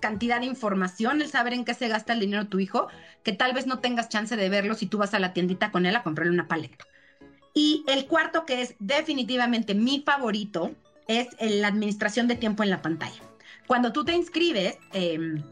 cantidad 0.00 0.40
de 0.40 0.46
información 0.46 1.20
el 1.20 1.28
saber 1.28 1.52
en 1.52 1.66
qué 1.66 1.74
se 1.74 1.88
gasta 1.88 2.14
el 2.14 2.20
dinero 2.20 2.46
tu 2.46 2.58
hijo, 2.58 2.88
que 3.22 3.34
tal 3.34 3.52
vez 3.52 3.66
no 3.66 3.80
tengas 3.80 4.08
chance 4.08 4.34
de 4.34 4.48
verlo 4.48 4.76
si 4.76 4.86
tú 4.86 4.96
vas 4.96 5.12
a 5.12 5.18
la 5.18 5.34
tiendita 5.34 5.70
con 5.70 5.84
él 5.84 5.94
a 5.94 6.02
comprarle 6.02 6.32
una 6.32 6.48
paleta. 6.48 6.86
Y 7.52 7.84
el 7.86 8.06
cuarto, 8.06 8.46
que 8.46 8.62
es 8.62 8.74
definitivamente 8.78 9.74
mi 9.74 10.02
favorito, 10.06 10.74
es 11.06 11.28
la 11.38 11.68
administración 11.68 12.28
de 12.28 12.36
tiempo 12.36 12.62
en 12.62 12.70
la 12.70 12.80
pantalla. 12.80 13.20
Cuando 13.66 13.92
tú 13.92 14.06
te 14.06 14.14
inscribes 14.14 14.78
em, 14.94 15.42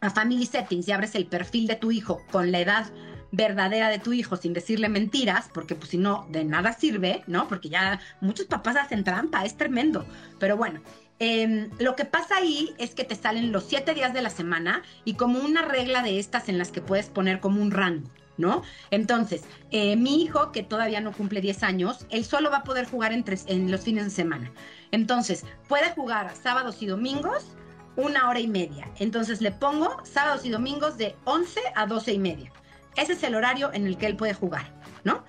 a 0.00 0.10
Family 0.10 0.44
Settings 0.44 0.88
y 0.88 0.90
abres 0.90 1.14
el 1.14 1.26
perfil 1.26 1.68
de 1.68 1.76
tu 1.76 1.92
hijo 1.92 2.20
con 2.32 2.50
la 2.50 2.58
edad 2.58 2.92
verdadera 3.32 3.88
de 3.88 3.98
tu 3.98 4.12
hijo 4.12 4.36
sin 4.36 4.52
decirle 4.52 4.88
mentiras, 4.88 5.50
porque 5.52 5.74
pues 5.74 5.90
si 5.90 5.98
no, 5.98 6.26
de 6.30 6.44
nada 6.44 6.72
sirve, 6.72 7.24
¿no? 7.26 7.48
Porque 7.48 7.70
ya 7.70 8.00
muchos 8.20 8.46
papás 8.46 8.76
hacen 8.76 9.02
trampa, 9.02 9.44
es 9.44 9.56
tremendo. 9.56 10.06
Pero 10.38 10.56
bueno, 10.56 10.80
em, 11.18 11.70
lo 11.78 11.96
que 11.96 12.04
pasa 12.04 12.36
ahí 12.36 12.74
es 12.78 12.94
que 12.94 13.04
te 13.04 13.16
salen 13.16 13.50
los 13.50 13.64
siete 13.64 13.94
días 13.94 14.12
de 14.12 14.22
la 14.22 14.30
semana 14.30 14.82
y 15.04 15.14
como 15.14 15.40
una 15.40 15.62
regla 15.62 16.02
de 16.02 16.18
estas 16.18 16.48
en 16.48 16.58
las 16.58 16.70
que 16.70 16.82
puedes 16.82 17.06
poner 17.06 17.40
como 17.40 17.60
un 17.60 17.70
rango. 17.72 18.08
¿no? 18.38 18.62
Entonces, 18.90 19.42
eh, 19.70 19.94
mi 19.94 20.22
hijo, 20.22 20.52
que 20.52 20.62
todavía 20.62 21.00
no 21.02 21.12
cumple 21.12 21.42
10 21.42 21.62
años, 21.62 22.06
él 22.10 22.24
solo 22.24 22.50
va 22.50 22.58
a 22.58 22.64
poder 22.64 22.86
jugar 22.86 23.12
en, 23.12 23.24
en 23.46 23.70
los 23.70 23.82
fines 23.82 24.04
de 24.04 24.10
semana. 24.10 24.50
Entonces, 24.90 25.44
puede 25.68 25.90
jugar 25.90 26.34
sábados 26.34 26.82
y 26.82 26.86
domingos 26.86 27.54
una 27.96 28.28
hora 28.28 28.40
y 28.40 28.48
media. 28.48 28.90
Entonces 28.98 29.40
le 29.40 29.52
pongo 29.52 29.96
sábados 30.04 30.44
y 30.44 30.50
domingos 30.50 30.96
de 30.96 31.14
11 31.24 31.60
a 31.74 31.86
12 31.86 32.12
y 32.14 32.18
media. 32.18 32.52
Ese 32.96 33.12
es 33.14 33.22
el 33.22 33.34
horario 33.34 33.72
en 33.72 33.86
el 33.86 33.96
que 33.96 34.06
él 34.06 34.16
puede 34.16 34.34
jugar, 34.34 34.66
¿no? 35.04 35.24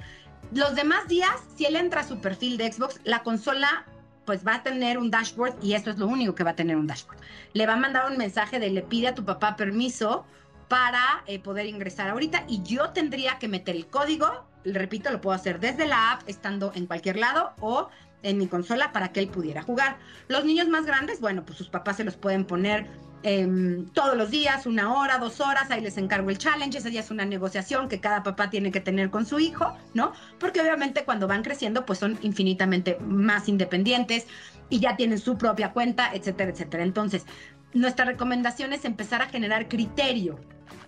Los 0.54 0.76
demás 0.76 1.08
días, 1.08 1.32
si 1.56 1.66
él 1.66 1.76
entra 1.76 2.02
a 2.02 2.04
su 2.08 2.20
perfil 2.20 2.58
de 2.58 2.72
Xbox, 2.72 3.00
la 3.04 3.24
consola 3.24 3.86
pues 4.26 4.46
va 4.46 4.56
a 4.56 4.64
tener 4.64 4.98
un 4.98 5.12
dashboard 5.12 5.56
y 5.62 5.74
eso 5.74 5.90
es 5.90 5.98
lo 5.98 6.08
único 6.08 6.36
que 6.36 6.44
va 6.44 6.52
a 6.52 6.56
tener 6.56 6.78
un 6.78 6.88
dashboard. 6.88 7.20
Le 7.54 7.66
va 7.66 7.74
a 7.74 7.78
mandar 7.78 8.10
un 8.10 8.18
mensaje 8.18 8.60
de 8.60 8.70
le 8.70 8.82
pide 8.82 9.10
a 9.10 9.16
tu 9.16 9.26
papá 9.26 9.56
permiso 9.56 10.26
para 10.68 11.24
eh, 11.28 11.40
poder 11.40 11.66
ingresar 11.66 12.10
ahorita 12.10 12.46
y 12.48 12.64
yo 12.64 12.92
tendría 12.92 13.38
que 13.38 13.48
meter 13.48 13.76
el 13.76 13.88
código, 13.88 14.46
repito, 14.64 15.12
lo 15.12 15.22
puedo 15.22 15.36
hacer 15.36 15.60
desde 15.60 15.86
la 15.86 16.14
app, 16.14 16.22
estando 16.28 16.72
en 16.76 16.86
cualquier 16.86 17.18
lado 17.18 17.54
o 17.60 17.90
en 18.24 18.38
mi 18.38 18.48
consola 18.48 18.92
para 18.92 19.12
que 19.12 19.20
él 19.20 19.28
pudiera 19.28 19.62
jugar. 19.62 19.98
Los 20.28 20.46
niños 20.46 20.68
más 20.68 20.86
grandes, 20.86 21.20
bueno, 21.20 21.46
pues 21.46 21.58
sus 21.58 21.70
papás 21.70 21.98
se 21.98 22.04
los 22.04 22.16
pueden 22.16 22.46
poner 22.46 22.88
em, 23.22 23.86
todos 23.90 24.18
los 24.18 24.32
días, 24.32 24.66
una 24.66 24.94
hora, 24.94 25.18
dos 25.18 25.40
horas, 25.40 25.72
ahí 25.72 25.82
les 25.82 25.98
encargo 25.98 26.30
el 26.30 26.38
challenge, 26.38 26.78
esa 26.78 26.90
ya 26.90 27.00
es 27.00 27.12
una 27.12 27.26
negociación 27.26 27.88
que 27.88 28.00
cada 28.00 28.24
papá 28.24 28.50
tiene 28.50 28.72
que 28.72 28.82
tener 28.82 29.10
con 29.12 29.26
su 29.26 29.40
hijo, 29.40 29.78
¿no? 29.94 30.14
Porque 30.40 30.62
obviamente 30.62 31.06
cuando 31.06 31.28
van 31.28 31.44
creciendo, 31.44 31.86
pues 31.86 32.00
son 32.00 32.18
infinitamente 32.22 32.98
más 33.00 33.48
independientes 33.48 34.28
y 34.70 34.80
ya 34.80 34.96
tienen 34.98 35.20
su 35.20 35.38
propia 35.38 35.72
cuenta, 35.72 36.14
etcétera, 36.14 36.52
etcétera. 36.52 36.84
Entonces, 36.84 37.26
nuestra 37.74 38.06
recomendación 38.06 38.74
es 38.74 38.86
empezar 38.86 39.22
a 39.22 39.30
generar 39.30 39.68
criterio 39.68 40.40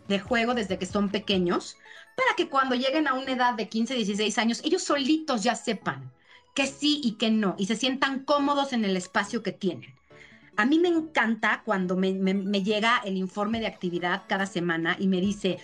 de 0.07 0.19
juego 0.19 0.53
desde 0.53 0.77
que 0.77 0.85
son 0.85 1.09
pequeños, 1.09 1.77
para 2.15 2.35
que 2.37 2.49
cuando 2.49 2.75
lleguen 2.75 3.07
a 3.07 3.13
una 3.13 3.31
edad 3.31 3.55
de 3.55 3.67
15, 3.67 3.95
16 3.95 4.37
años, 4.37 4.61
ellos 4.63 4.83
solitos 4.83 5.43
ya 5.43 5.55
sepan 5.55 6.11
que 6.55 6.65
sí 6.65 7.01
y 7.03 7.11
que 7.13 7.29
no, 7.29 7.55
y 7.59 7.67
se 7.67 7.75
sientan 7.75 8.23
cómodos 8.23 8.73
en 8.73 8.85
el 8.85 8.97
espacio 8.97 9.43
que 9.43 9.51
tienen. 9.51 9.93
A 10.57 10.65
mí 10.65 10.79
me 10.79 10.87
encanta 10.87 11.61
cuando 11.65 11.97
me, 11.97 12.13
me 12.13 12.63
llega 12.63 13.01
el 13.05 13.17
informe 13.17 13.59
de 13.59 13.67
actividad 13.67 14.23
cada 14.27 14.45
semana 14.45 14.95
y 14.97 15.07
me 15.07 15.19
dice, 15.19 15.59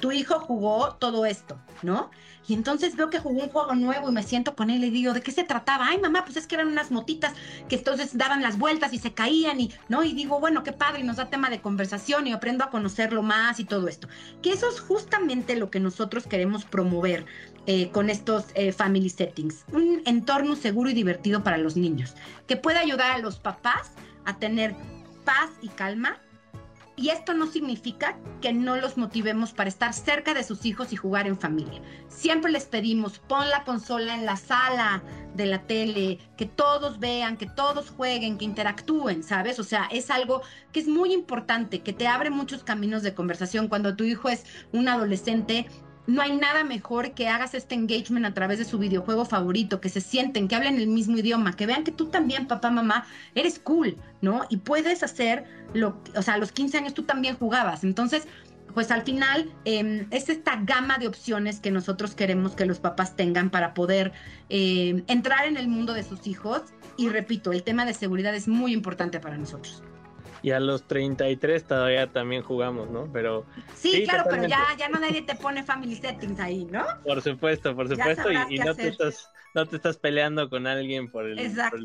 tu 0.00 0.12
hijo 0.12 0.40
jugó 0.40 0.96
todo 0.96 1.26
esto, 1.26 1.58
¿no? 1.82 2.10
Y 2.48 2.54
entonces 2.54 2.96
veo 2.96 3.08
que 3.08 3.20
jugó 3.20 3.42
un 3.42 3.50
juego 3.50 3.74
nuevo 3.74 4.08
y 4.08 4.12
me 4.12 4.22
siento 4.22 4.56
con 4.56 4.70
él 4.70 4.82
y 4.82 4.90
digo, 4.90 5.12
¿de 5.12 5.22
qué 5.22 5.30
se 5.30 5.44
trataba? 5.44 5.86
Ay, 5.88 5.98
mamá, 5.98 6.24
pues 6.24 6.36
es 6.36 6.46
que 6.46 6.56
eran 6.56 6.68
unas 6.68 6.90
motitas 6.90 7.34
que 7.68 7.76
entonces 7.76 8.16
daban 8.18 8.42
las 8.42 8.58
vueltas 8.58 8.92
y 8.92 8.98
se 8.98 9.14
caían 9.14 9.60
y, 9.60 9.72
¿no? 9.88 10.02
Y 10.02 10.12
digo, 10.12 10.40
bueno, 10.40 10.64
qué 10.64 10.72
padre, 10.72 11.00
y 11.00 11.04
nos 11.04 11.16
da 11.16 11.30
tema 11.30 11.50
de 11.50 11.60
conversación 11.60 12.26
y 12.26 12.32
aprendo 12.32 12.64
a 12.64 12.70
conocerlo 12.70 13.22
más 13.22 13.60
y 13.60 13.64
todo 13.64 13.88
esto. 13.88 14.08
Que 14.42 14.52
eso 14.52 14.68
es 14.68 14.80
justamente 14.80 15.56
lo 15.56 15.70
que 15.70 15.78
nosotros 15.78 16.26
queremos 16.26 16.64
promover 16.64 17.26
eh, 17.66 17.90
con 17.90 18.10
estos 18.10 18.46
eh, 18.54 18.72
family 18.72 19.08
settings. 19.08 19.64
Un 19.72 20.02
entorno 20.04 20.56
seguro 20.56 20.90
y 20.90 20.94
divertido 20.94 21.44
para 21.44 21.58
los 21.58 21.76
niños, 21.76 22.14
que 22.48 22.56
pueda 22.56 22.80
ayudar 22.80 23.12
a 23.12 23.18
los 23.18 23.38
papás 23.38 23.92
a 24.24 24.38
tener 24.38 24.74
paz 25.24 25.50
y 25.60 25.68
calma 25.68 26.20
y 26.96 27.08
esto 27.08 27.32
no 27.32 27.46
significa 27.46 28.18
que 28.40 28.52
no 28.52 28.76
los 28.76 28.96
motivemos 28.96 29.52
para 29.52 29.68
estar 29.68 29.94
cerca 29.94 30.34
de 30.34 30.44
sus 30.44 30.66
hijos 30.66 30.92
y 30.92 30.96
jugar 30.96 31.26
en 31.26 31.38
familia. 31.38 31.80
Siempre 32.08 32.52
les 32.52 32.66
pedimos, 32.66 33.18
pon 33.18 33.48
la 33.48 33.64
consola 33.64 34.14
en 34.14 34.26
la 34.26 34.36
sala 34.36 35.02
de 35.34 35.46
la 35.46 35.62
tele, 35.62 36.18
que 36.36 36.46
todos 36.46 36.98
vean, 36.98 37.38
que 37.38 37.46
todos 37.46 37.90
jueguen, 37.90 38.36
que 38.36 38.44
interactúen, 38.44 39.22
¿sabes? 39.22 39.58
O 39.58 39.64
sea, 39.64 39.88
es 39.90 40.10
algo 40.10 40.42
que 40.72 40.80
es 40.80 40.88
muy 40.88 41.14
importante, 41.14 41.80
que 41.80 41.94
te 41.94 42.06
abre 42.06 42.30
muchos 42.30 42.62
caminos 42.62 43.02
de 43.02 43.14
conversación. 43.14 43.68
Cuando 43.68 43.96
tu 43.96 44.04
hijo 44.04 44.28
es 44.28 44.44
un 44.72 44.88
adolescente, 44.88 45.66
no 46.06 46.20
hay 46.22 46.36
nada 46.36 46.64
mejor 46.64 47.12
que 47.12 47.28
hagas 47.28 47.54
este 47.54 47.74
engagement 47.74 48.26
a 48.26 48.34
través 48.34 48.58
de 48.58 48.64
su 48.64 48.78
videojuego 48.78 49.24
favorito, 49.24 49.80
que 49.80 49.88
se 49.88 50.00
sienten, 50.00 50.48
que 50.48 50.56
hablen 50.56 50.76
el 50.76 50.88
mismo 50.88 51.18
idioma, 51.18 51.54
que 51.54 51.66
vean 51.66 51.84
que 51.84 51.92
tú 51.92 52.06
también, 52.06 52.46
papá, 52.48 52.70
mamá, 52.70 53.06
eres 53.34 53.58
cool, 53.58 53.96
¿no? 54.20 54.42
Y 54.48 54.58
puedes 54.58 55.02
hacer 55.02 55.44
lo, 55.74 56.00
o 56.16 56.22
sea, 56.22 56.34
a 56.34 56.38
los 56.38 56.52
15 56.52 56.78
años 56.78 56.94
tú 56.94 57.04
también 57.04 57.36
jugabas. 57.36 57.84
Entonces, 57.84 58.26
pues 58.74 58.90
al 58.90 59.02
final 59.02 59.52
em, 59.64 60.06
es 60.10 60.28
esta 60.28 60.56
gama 60.56 60.98
de 60.98 61.06
opciones 61.06 61.60
que 61.60 61.70
nosotros 61.70 62.14
queremos 62.14 62.52
que 62.52 62.66
los 62.66 62.80
papás 62.80 63.16
tengan 63.16 63.50
para 63.50 63.74
poder 63.74 64.12
em, 64.48 65.04
entrar 65.06 65.46
en 65.46 65.56
el 65.56 65.68
mundo 65.68 65.92
de 65.92 66.02
sus 66.02 66.26
hijos. 66.26 66.62
Y 66.96 67.08
repito, 67.08 67.52
el 67.52 67.62
tema 67.62 67.84
de 67.84 67.94
seguridad 67.94 68.34
es 68.34 68.48
muy 68.48 68.72
importante 68.72 69.20
para 69.20 69.36
nosotros 69.36 69.82
y 70.42 70.50
a 70.50 70.60
los 70.60 70.86
33 70.88 71.64
todavía 71.64 72.06
también 72.12 72.42
jugamos, 72.42 72.90
¿no? 72.90 73.08
Pero 73.12 73.46
sí, 73.74 74.04
claro, 74.04 74.24
pero 74.28 74.46
ya, 74.46 74.64
ya 74.78 74.88
no 74.88 74.98
nadie 74.98 75.22
te 75.22 75.34
pone 75.34 75.62
family 75.62 75.96
settings 75.96 76.40
ahí, 76.40 76.64
¿no? 76.64 76.84
Por 77.04 77.22
supuesto, 77.22 77.74
por 77.74 77.88
supuesto, 77.88 78.30
y, 78.30 78.58
no 78.58 78.74
te 78.74 78.88
estás 78.88 79.30
no 79.54 79.66
te 79.66 79.76
estás 79.76 79.98
peleando 79.98 80.48
con 80.48 80.66
alguien 80.66 81.10
por 81.10 81.26
el, 81.26 81.36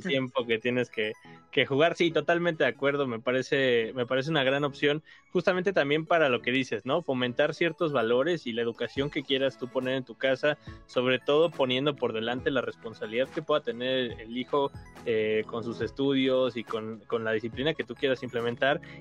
tiempo 0.03 0.45
que 0.45 0.57
tienes 0.57 0.89
que, 0.89 1.13
que, 1.51 1.65
jugar. 1.65 1.95
Sí, 1.95 2.11
totalmente 2.11 2.63
de 2.63 2.69
acuerdo, 2.69 3.07
me 3.07 3.19
parece, 3.19 3.91
me 3.93 4.05
parece 4.05 4.29
una 4.29 4.43
gran 4.43 4.63
opción, 4.63 5.03
justamente 5.31 5.73
también 5.73 6.05
para 6.05 6.29
lo 6.29 6.41
que 6.41 6.51
dices, 6.51 6.85
¿no? 6.85 7.01
Fomentar 7.01 7.53
ciertos 7.53 7.91
valores 7.91 8.47
y 8.47 8.53
la 8.53 8.61
educación 8.61 9.09
que 9.09 9.23
quieras 9.23 9.57
tú 9.57 9.67
poner 9.67 9.95
en 9.95 10.05
tu 10.05 10.15
casa, 10.15 10.57
sobre 10.85 11.19
todo 11.19 11.51
poniendo 11.51 11.95
por 11.95 12.13
delante 12.13 12.51
la 12.51 12.61
responsabilidad 12.61 13.29
que 13.29 13.41
pueda 13.41 13.61
tener 13.61 14.19
el 14.19 14.37
hijo 14.37 14.71
eh, 15.05 15.43
con 15.47 15.63
sus 15.63 15.81
estudios 15.81 16.55
y 16.55 16.63
con, 16.63 16.99
con, 17.07 17.23
la 17.23 17.31
disciplina 17.31 17.73
que 17.73 17.83
tú 17.83 17.95
quieras 17.95 18.23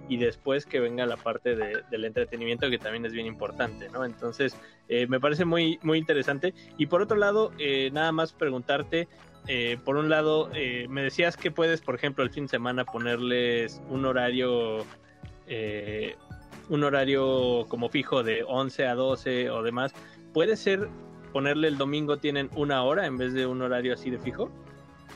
y 0.08 0.16
después 0.16 0.66
que 0.66 0.80
venga 0.80 1.06
la 1.06 1.16
parte 1.16 1.56
de, 1.56 1.82
del 1.90 2.04
entretenimiento 2.04 2.68
que 2.70 2.78
también 2.78 3.04
es 3.06 3.12
bien 3.12 3.26
importante, 3.26 3.88
¿no? 3.90 4.04
Entonces, 4.04 4.56
eh, 4.88 5.06
me 5.06 5.20
parece 5.20 5.44
muy, 5.44 5.78
muy 5.82 5.98
interesante. 5.98 6.54
Y 6.78 6.86
por 6.86 7.02
otro 7.02 7.16
lado, 7.16 7.52
eh, 7.58 7.90
nada 7.92 8.12
más 8.12 8.32
preguntarte, 8.32 9.08
eh, 9.48 9.78
por 9.84 9.96
un 9.96 10.08
lado, 10.08 10.50
me 10.88 11.02
decías 11.02 11.36
que 11.36 11.50
puedes, 11.50 11.80
por 11.80 11.94
ejemplo, 11.94 12.24
el 12.24 12.30
fin 12.30 12.44
de 12.44 12.48
semana 12.48 12.84
ponerles 12.84 13.80
un 13.88 14.04
horario, 14.04 14.84
un 16.68 16.84
horario 16.84 17.66
como 17.68 17.88
fijo 17.88 18.24
de 18.24 18.42
11 18.42 18.86
a 18.86 18.94
12 18.94 19.50
o 19.50 19.62
demás. 19.62 19.92
¿Puede 20.32 20.56
ser 20.56 20.88
ponerle 21.32 21.68
el 21.68 21.78
domingo 21.78 22.16
tienen 22.16 22.50
una 22.56 22.82
hora 22.82 23.06
en 23.06 23.18
vez 23.18 23.34
de 23.34 23.46
un 23.46 23.62
horario 23.62 23.94
así 23.94 24.10
de 24.10 24.18
fijo? 24.18 24.50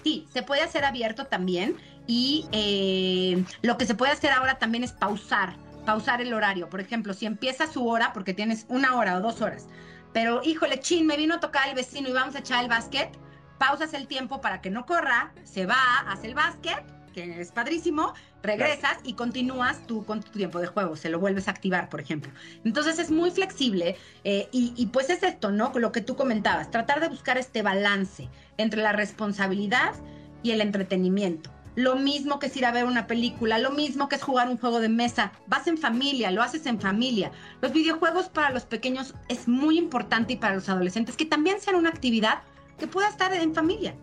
Sí, 0.04 0.26
se 0.32 0.42
puede 0.42 0.62
hacer 0.62 0.84
abierto 0.84 1.26
también 1.26 1.76
y 2.10 3.44
lo 3.62 3.78
que 3.78 3.86
se 3.86 3.94
puede 3.94 4.12
hacer 4.12 4.32
ahora 4.32 4.58
también 4.58 4.84
es 4.84 4.92
pausar 4.92 5.54
pausar 5.84 6.20
el 6.20 6.32
horario. 6.32 6.68
Por 6.68 6.80
ejemplo, 6.80 7.14
si 7.14 7.26
empieza 7.26 7.66
su 7.66 7.86
hora, 7.88 8.12
porque 8.12 8.34
tienes 8.34 8.66
una 8.68 8.96
hora 8.96 9.16
o 9.16 9.20
dos 9.20 9.40
horas, 9.40 9.66
pero 10.12 10.42
híjole, 10.42 10.80
chin, 10.80 11.06
me 11.06 11.16
vino 11.16 11.36
a 11.36 11.40
tocar 11.40 11.68
el 11.68 11.74
vecino 11.74 12.08
y 12.08 12.12
vamos 12.12 12.34
a 12.34 12.40
echar 12.40 12.62
el 12.62 12.68
básquet, 12.68 13.10
pausas 13.58 13.94
el 13.94 14.06
tiempo 14.06 14.40
para 14.40 14.60
que 14.60 14.70
no 14.70 14.86
corra, 14.86 15.32
se 15.44 15.66
va, 15.66 16.00
hace 16.08 16.28
el 16.28 16.34
básquet, 16.34 16.84
que 17.12 17.40
es 17.40 17.50
padrísimo, 17.50 18.14
regresas 18.42 18.98
y 19.02 19.14
continúas 19.14 19.84
tú 19.86 20.04
con 20.04 20.22
tu 20.22 20.30
tiempo 20.30 20.60
de 20.60 20.68
juego, 20.68 20.96
se 20.96 21.08
lo 21.08 21.18
vuelves 21.18 21.48
a 21.48 21.50
activar, 21.50 21.88
por 21.88 22.00
ejemplo. 22.00 22.30
Entonces 22.64 22.98
es 22.98 23.10
muy 23.10 23.30
flexible 23.30 23.96
eh, 24.24 24.48
y, 24.52 24.72
y, 24.76 24.86
pues 24.86 25.10
es 25.10 25.22
esto, 25.22 25.50
¿no? 25.50 25.72
Lo 25.74 25.92
que 25.92 26.00
tú 26.00 26.14
comentabas, 26.14 26.70
tratar 26.70 27.00
de 27.00 27.08
buscar 27.08 27.36
este 27.36 27.62
balance 27.62 28.28
entre 28.58 28.80
la 28.80 28.92
responsabilidad 28.92 29.94
y 30.42 30.52
el 30.52 30.60
entretenimiento 30.60 31.50
lo 31.76 31.96
mismo 31.96 32.38
que 32.38 32.46
es 32.46 32.56
ir 32.56 32.66
a 32.66 32.72
ver 32.72 32.84
una 32.84 33.06
película, 33.06 33.58
lo 33.58 33.70
mismo 33.70 34.08
que 34.08 34.16
es 34.16 34.22
jugar 34.22 34.48
un 34.48 34.58
juego 34.58 34.80
de 34.80 34.88
mesa. 34.88 35.32
Vas 35.46 35.66
en 35.66 35.78
familia, 35.78 36.30
lo 36.30 36.42
haces 36.42 36.66
en 36.66 36.80
familia. 36.80 37.30
Los 37.60 37.72
videojuegos 37.72 38.28
para 38.28 38.50
los 38.50 38.64
pequeños 38.64 39.14
es 39.28 39.48
muy 39.48 39.78
importante 39.78 40.34
y 40.34 40.36
para 40.36 40.54
los 40.54 40.68
adolescentes 40.68 41.16
que 41.16 41.24
también 41.24 41.60
sean 41.60 41.76
una 41.76 41.90
actividad 41.90 42.42
que 42.78 42.86
pueda 42.86 43.08
estar 43.08 43.32
en 43.32 43.54
familia. 43.54 43.94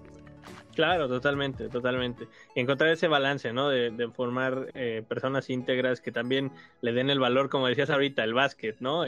Claro, 0.78 1.08
totalmente, 1.08 1.70
totalmente. 1.70 2.28
encontrar 2.54 2.92
ese 2.92 3.08
balance, 3.08 3.52
¿no? 3.52 3.70
De, 3.70 4.10
formar 4.16 4.68
eh, 4.76 5.04
personas 5.10 5.50
íntegras 5.50 6.02
que 6.02 6.12
también 6.12 6.52
le 6.82 6.94
den 6.94 7.10
el 7.10 7.20
valor, 7.20 7.50
como 7.50 7.66
decías 7.66 7.90
ahorita, 7.90 8.24
el 8.24 8.36
básquet, 8.36 8.80
¿no? 8.80 9.04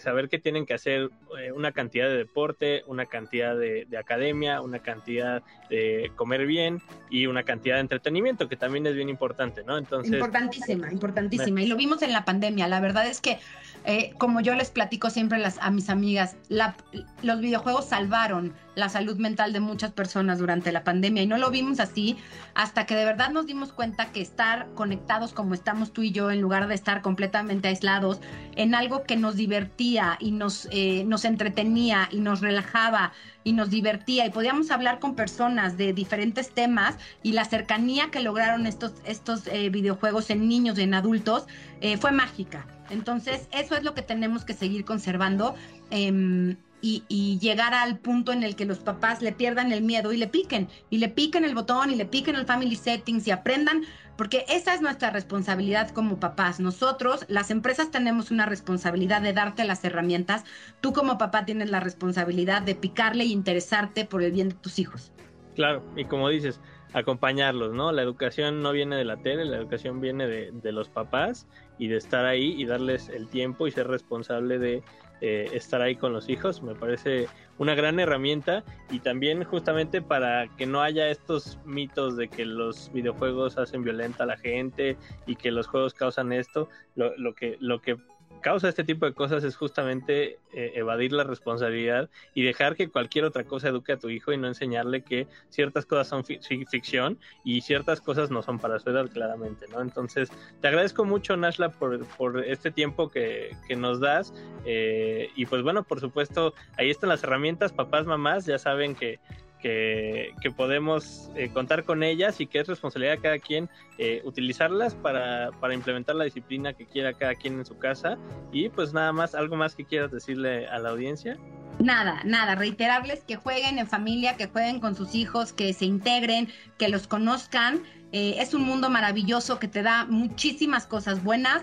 saber 0.00 0.28
que 0.28 0.38
tienen 0.38 0.66
que 0.66 0.74
hacer 0.74 1.08
eh, 1.38 1.52
una 1.52 1.72
cantidad 1.72 2.08
de 2.08 2.16
deporte, 2.16 2.82
una 2.88 3.06
cantidad 3.06 3.56
de, 3.56 3.86
academia, 3.96 4.60
una 4.60 4.80
cantidad 4.80 5.42
de 5.70 6.10
comer 6.16 6.46
bien 6.46 6.82
y 7.08 7.26
una 7.26 7.44
cantidad 7.44 7.76
de 7.76 7.82
entretenimiento, 7.82 8.48
que 8.48 8.56
también 8.56 8.86
es 8.86 8.94
bien 8.94 9.08
importante, 9.08 9.62
¿no? 9.64 9.78
Entonces. 9.78 10.12
Importantísima, 10.12 10.92
importantísima. 10.92 11.62
Y 11.62 11.68
lo 11.68 11.76
vimos 11.76 12.02
en 12.02 12.12
la 12.12 12.24
pandemia. 12.24 12.66
La 12.66 12.80
verdad 12.80 13.06
es 13.06 13.20
que 13.20 13.38
Eh, 13.84 14.14
como 14.18 14.40
yo 14.40 14.54
les 14.54 14.70
platico 14.70 15.10
siempre 15.10 15.38
las, 15.38 15.58
a 15.58 15.70
mis 15.70 15.90
amigas, 15.90 16.36
la, 16.48 16.76
los 17.22 17.40
videojuegos 17.40 17.86
salvaron 17.86 18.54
la 18.74 18.88
salud 18.88 19.16
mental 19.16 19.52
de 19.52 19.60
muchas 19.60 19.92
personas 19.92 20.38
durante 20.38 20.72
la 20.72 20.84
pandemia 20.84 21.22
y 21.22 21.26
no 21.26 21.36
lo 21.36 21.50
vimos 21.50 21.80
así 21.80 22.16
hasta 22.54 22.86
que 22.86 22.94
de 22.94 23.04
verdad 23.04 23.30
nos 23.30 23.46
dimos 23.46 23.72
cuenta 23.72 24.12
que 24.12 24.20
estar 24.20 24.68
conectados 24.74 25.32
como 25.32 25.54
estamos 25.54 25.92
tú 25.92 26.02
y 26.02 26.12
yo 26.12 26.30
en 26.30 26.40
lugar 26.40 26.68
de 26.68 26.74
estar 26.74 27.02
completamente 27.02 27.68
aislados 27.68 28.20
en 28.56 28.74
algo 28.74 29.02
que 29.04 29.16
nos 29.16 29.36
divertía 29.36 30.16
y 30.20 30.30
nos, 30.30 30.68
eh, 30.70 31.04
nos 31.06 31.24
entretenía 31.24 32.08
y 32.10 32.20
nos 32.20 32.40
relajaba 32.40 33.12
y 33.44 33.52
nos 33.52 33.70
divertía 33.70 34.24
y 34.26 34.30
podíamos 34.30 34.70
hablar 34.70 35.00
con 35.00 35.16
personas 35.16 35.76
de 35.76 35.92
diferentes 35.92 36.50
temas 36.50 36.96
y 37.22 37.32
la 37.32 37.44
cercanía 37.44 38.10
que 38.10 38.20
lograron 38.20 38.66
estos, 38.66 38.92
estos 39.04 39.46
eh, 39.48 39.68
videojuegos 39.68 40.30
en 40.30 40.48
niños 40.48 40.78
y 40.78 40.82
en 40.82 40.94
adultos 40.94 41.46
eh, 41.80 41.96
fue 41.96 42.12
mágica. 42.12 42.66
Entonces, 42.90 43.48
eso 43.52 43.76
es 43.76 43.82
lo 43.82 43.94
que 43.94 44.02
tenemos 44.02 44.44
que 44.44 44.54
seguir 44.54 44.84
conservando 44.84 45.54
em, 45.90 46.56
y, 46.82 47.38
llegar 47.40 47.74
al 47.74 47.98
punto 47.98 48.32
en 48.32 48.42
el 48.42 48.56
que 48.56 48.64
los 48.64 48.80
papás 48.80 49.22
le 49.22 49.32
pierdan 49.32 49.72
el 49.72 49.82
miedo 49.82 50.12
y 50.12 50.16
le 50.16 50.26
piquen, 50.26 50.68
y 50.90 50.98
le 50.98 51.08
piquen 51.08 51.44
el 51.44 51.54
botón 51.54 51.90
y 51.90 51.94
le 51.94 52.06
piquen 52.06 52.34
el 52.34 52.44
family 52.44 52.76
settings 52.76 53.26
y 53.26 53.30
aprendan, 53.30 53.82
porque 54.16 54.44
esa 54.48 54.74
es 54.74 54.82
nuestra 54.82 55.10
responsabilidad 55.10 55.90
como 55.90 56.18
papás. 56.18 56.60
Nosotros, 56.60 57.24
las 57.28 57.50
empresas 57.50 57.90
tenemos 57.90 58.30
una 58.30 58.46
responsabilidad 58.46 59.22
de 59.22 59.32
darte 59.32 59.64
las 59.64 59.84
herramientas, 59.84 60.44
tú 60.80 60.92
como 60.92 61.18
papá 61.18 61.44
tienes 61.44 61.70
la 61.70 61.80
responsabilidad 61.80 62.62
de 62.62 62.74
picarle 62.74 63.24
y 63.24 63.32
interesarte 63.32 64.04
por 64.04 64.22
el 64.22 64.32
bien 64.32 64.50
de 64.50 64.54
tus 64.56 64.78
hijos. 64.78 65.12
Claro, 65.54 65.84
y 65.96 66.04
como 66.06 66.28
dices, 66.28 66.60
acompañarlos, 66.92 67.72
¿no? 67.72 67.92
La 67.92 68.02
educación 68.02 68.62
no 68.62 68.72
viene 68.72 68.96
de 68.96 69.04
la 69.04 69.16
tele, 69.16 69.44
la 69.44 69.56
educación 69.56 70.00
viene 70.00 70.26
de, 70.26 70.72
los 70.72 70.88
papás 70.88 71.46
y 71.78 71.88
de 71.88 71.96
estar 71.96 72.24
ahí 72.24 72.54
y 72.56 72.64
darles 72.66 73.08
el 73.08 73.28
tiempo 73.28 73.66
y 73.66 73.70
ser 73.70 73.88
responsable 73.88 74.58
de 74.58 74.82
eh, 75.20 75.48
estar 75.52 75.80
ahí 75.80 75.96
con 75.96 76.12
los 76.12 76.28
hijos. 76.28 76.62
Me 76.62 76.74
parece 76.74 77.28
una 77.58 77.74
gran 77.74 78.00
herramienta 78.00 78.64
y 78.90 79.00
también 79.00 79.44
justamente 79.44 80.02
para 80.02 80.48
que 80.56 80.66
no 80.66 80.82
haya 80.82 81.08
estos 81.08 81.58
mitos 81.64 82.16
de 82.16 82.28
que 82.28 82.44
los 82.44 82.92
videojuegos 82.92 83.58
hacen 83.58 83.84
violenta 83.84 84.24
a 84.24 84.26
la 84.26 84.36
gente 84.36 84.96
y 85.26 85.36
que 85.36 85.50
los 85.50 85.66
juegos 85.66 85.94
causan 85.94 86.32
esto. 86.32 86.68
Lo, 86.94 87.16
lo 87.16 87.34
que, 87.34 87.56
lo 87.60 87.80
que 87.80 87.96
causa 88.42 88.68
este 88.68 88.84
tipo 88.84 89.06
de 89.06 89.14
cosas 89.14 89.44
es 89.44 89.56
justamente 89.56 90.38
eh, 90.52 90.72
evadir 90.74 91.12
la 91.12 91.24
responsabilidad 91.24 92.10
y 92.34 92.42
dejar 92.42 92.76
que 92.76 92.90
cualquier 92.90 93.24
otra 93.24 93.44
cosa 93.44 93.68
eduque 93.68 93.92
a 93.92 93.98
tu 93.98 94.10
hijo 94.10 94.32
y 94.32 94.36
no 94.36 94.48
enseñarle 94.48 95.02
que 95.02 95.26
ciertas 95.48 95.86
cosas 95.86 96.08
son 96.08 96.24
ficción 96.24 97.18
y 97.44 97.62
ciertas 97.62 98.00
cosas 98.00 98.30
no 98.30 98.42
son 98.42 98.58
para 98.58 98.78
su 98.78 98.90
edad, 98.90 99.08
claramente, 99.10 99.66
¿no? 99.68 99.80
Entonces, 99.80 100.30
te 100.60 100.68
agradezco 100.68 101.04
mucho, 101.04 101.36
Nashla, 101.36 101.70
por, 101.70 102.04
por 102.16 102.44
este 102.44 102.70
tiempo 102.70 103.10
que, 103.10 103.56
que 103.66 103.76
nos 103.76 104.00
das. 104.00 104.34
Eh, 104.66 105.30
y 105.34 105.46
pues 105.46 105.62
bueno, 105.62 105.84
por 105.84 106.00
supuesto, 106.00 106.54
ahí 106.76 106.90
están 106.90 107.08
las 107.08 107.22
herramientas, 107.24 107.72
papás, 107.72 108.04
mamás, 108.06 108.44
ya 108.44 108.58
saben 108.58 108.94
que 108.94 109.20
que, 109.62 110.52
podemos 110.56 111.30
eh, 111.36 111.48
contar 111.50 111.84
con 111.84 112.02
ellas 112.02 112.40
y 112.40 112.46
que 112.46 112.60
es 112.60 112.66
responsabilidad 112.66 113.12
de 113.12 113.22
cada 113.22 113.38
quien 113.38 113.70
eh, 113.98 114.20
utilizarlas 114.24 114.94
para, 114.94 115.50
implementar 115.72 116.16
la 116.16 116.24
disciplina 116.24 116.72
que 116.74 116.86
quiera 116.86 117.12
cada 117.14 117.34
quien 117.34 117.58
en 117.58 117.64
su 117.64 117.78
casa. 117.78 118.18
Y 118.52 118.68
pues 118.68 118.92
nada 118.92 119.12
más, 119.12 119.34
algo 119.34 119.56
más 119.56 119.74
que 119.74 119.84
quieras 119.84 120.10
decirle 120.10 120.66
a 120.66 120.78
la 120.78 120.90
audiencia. 120.90 121.38
Nada, 121.78 122.20
nada, 122.24 122.54
reiterarles 122.54 123.24
que 123.24 123.36
jueguen 123.36 123.78
en 123.78 123.86
familia, 123.86 124.36
que 124.36 124.46
jueguen 124.46 124.78
con 124.80 124.94
sus 124.94 125.14
hijos, 125.14 125.52
que 125.52 125.72
se 125.72 125.86
integren, 125.86 126.48
que 126.78 126.88
los 126.88 127.06
conozcan. 127.06 127.82
Eh, 128.12 128.36
es 128.38 128.52
un 128.52 128.62
mundo 128.62 128.90
maravilloso 128.90 129.58
que 129.58 129.68
te 129.68 129.82
da 129.82 130.04
muchísimas 130.04 130.86
cosas 130.86 131.24
buenas, 131.24 131.62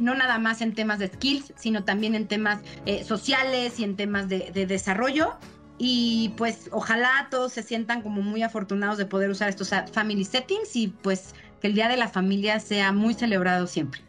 no 0.00 0.14
nada 0.14 0.38
más 0.38 0.62
en 0.62 0.72
temas 0.72 1.00
de 1.00 1.08
skills, 1.08 1.52
sino 1.56 1.82
también 1.82 2.14
en 2.14 2.28
temas 2.28 2.60
sociales 3.04 3.80
y 3.80 3.84
en 3.84 3.96
temas 3.96 4.28
de, 4.28 4.50
de 4.52 4.66
desarrollo. 4.66 5.36
Y 5.84 6.32
pues 6.36 6.68
ojalá 6.70 7.26
todos 7.28 7.54
se 7.54 7.64
sientan 7.64 8.02
como 8.02 8.22
muy 8.22 8.44
afortunados 8.44 8.98
de 8.98 9.04
poder 9.04 9.30
usar 9.30 9.48
estos 9.48 9.70
family 9.90 10.24
settings 10.24 10.76
y 10.76 10.86
pues 10.86 11.34
que 11.60 11.66
el 11.66 11.74
Día 11.74 11.88
de 11.88 11.96
la 11.96 12.06
Familia 12.06 12.60
sea 12.60 12.92
muy 12.92 13.14
celebrado 13.14 13.66
siempre. 13.66 14.00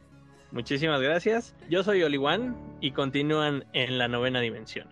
Muchísimas 0.51 1.01
gracias. 1.01 1.55
Yo 1.71 1.83
soy 1.83 2.03
Oliwan 2.03 2.55
y 2.79 2.91
continúan 2.91 3.65
en 3.73 3.97
la 3.97 4.07
novena 4.07 4.39
dimensión. 4.39 4.87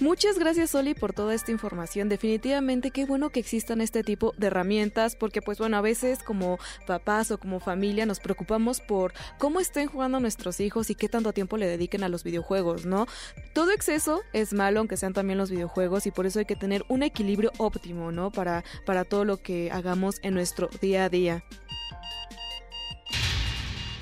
Muchas 0.00 0.38
gracias 0.38 0.74
Oli 0.74 0.94
por 0.94 1.12
toda 1.12 1.34
esta 1.34 1.52
información. 1.52 2.08
Definitivamente 2.08 2.90
qué 2.90 3.04
bueno 3.04 3.30
que 3.30 3.40
existan 3.40 3.80
este 3.80 4.02
tipo 4.02 4.32
de 4.36 4.48
herramientas 4.48 5.16
porque 5.16 5.40
pues 5.40 5.58
bueno, 5.58 5.76
a 5.76 5.80
veces 5.80 6.22
como 6.22 6.58
papás 6.86 7.30
o 7.30 7.38
como 7.38 7.60
familia 7.60 8.06
nos 8.06 8.20
preocupamos 8.20 8.80
por 8.80 9.12
cómo 9.38 9.60
estén 9.60 9.86
jugando 9.86 10.20
nuestros 10.20 10.60
hijos 10.60 10.90
y 10.90 10.94
qué 10.94 11.08
tanto 11.08 11.32
tiempo 11.32 11.56
le 11.56 11.66
dediquen 11.66 12.02
a 12.02 12.08
los 12.08 12.24
videojuegos, 12.24 12.86
¿no? 12.86 13.06
Todo 13.52 13.70
exceso 13.70 14.22
es 14.32 14.52
malo, 14.52 14.80
aunque 14.80 14.96
sean 14.96 15.12
también 15.12 15.38
los 15.38 15.50
videojuegos 15.50 16.06
y 16.06 16.10
por 16.10 16.26
eso 16.26 16.40
hay 16.40 16.44
que 16.44 16.56
tener 16.56 16.84
un 16.88 17.02
equilibrio 17.02 17.52
óptimo, 17.58 18.10
¿no? 18.12 18.30
Para, 18.30 18.64
para 18.86 19.04
todo 19.04 19.24
lo 19.24 19.38
que 19.38 19.70
hagamos 19.70 20.16
en 20.22 20.34
nuestro 20.34 20.68
día 20.80 21.04
a 21.04 21.08
día. 21.08 21.44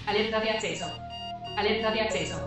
Alerta 0.07 0.41
de 0.41 0.51
acceso. 0.51 0.87
Alerta 1.57 1.91
de 1.93 2.01
acceso. 2.01 2.47